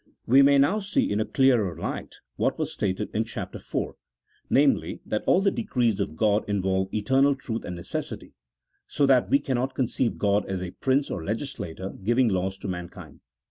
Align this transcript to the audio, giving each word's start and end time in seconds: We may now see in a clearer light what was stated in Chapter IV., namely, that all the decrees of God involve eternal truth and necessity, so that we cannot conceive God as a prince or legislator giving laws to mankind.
We 0.25 0.41
may 0.41 0.57
now 0.57 0.79
see 0.79 1.11
in 1.11 1.19
a 1.19 1.25
clearer 1.25 1.77
light 1.77 2.15
what 2.35 2.57
was 2.57 2.73
stated 2.73 3.11
in 3.13 3.23
Chapter 3.23 3.59
IV., 3.59 3.93
namely, 4.49 4.99
that 5.05 5.23
all 5.27 5.41
the 5.41 5.51
decrees 5.51 5.99
of 5.99 6.15
God 6.15 6.43
involve 6.49 6.91
eternal 6.91 7.35
truth 7.35 7.63
and 7.63 7.75
necessity, 7.75 8.33
so 8.87 9.05
that 9.05 9.29
we 9.29 9.37
cannot 9.37 9.75
conceive 9.75 10.17
God 10.17 10.47
as 10.47 10.59
a 10.63 10.71
prince 10.71 11.11
or 11.11 11.23
legislator 11.23 11.89
giving 12.03 12.29
laws 12.29 12.57
to 12.57 12.67
mankind. 12.67 13.19